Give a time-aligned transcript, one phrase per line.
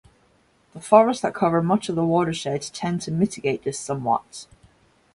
[0.73, 4.47] The forests that cover much of the watershed tend to mitigate this somewhat.